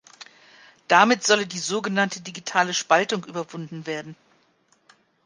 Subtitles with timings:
[0.87, 4.15] Damit solle die so genannte Digitale Spaltung überwunden werden.